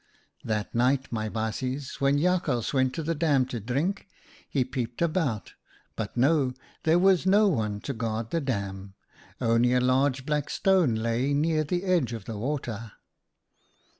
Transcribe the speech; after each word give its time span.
"That 0.43 0.73
night, 0.73 1.11
my 1.11 1.29
baasjes, 1.29 2.01
when 2.01 2.17
Jakhals 2.17 2.73
went 2.73 2.95
to 2.95 3.03
the 3.03 3.13
dam 3.13 3.45
to 3.45 3.59
drink, 3.59 4.07
he 4.49 4.65
peeped 4.65 4.99
about, 4.99 5.53
but 5.95 6.17
no! 6.17 6.55
there 6.85 6.97
was 6.97 7.27
no 7.27 7.47
one 7.47 7.81
to 7.81 7.93
guard 7.93 8.31
the 8.31 8.41
dam; 8.41 8.95
only 9.39 9.73
a 9.75 9.79
large 9.79 10.25
black 10.25 10.49
stone 10.49 10.95
lay 10.95 11.35
near 11.35 11.63
the 11.63 11.83
edge 11.83 12.13
of 12.13 12.25
the 12.25 12.39
water. 12.39 12.93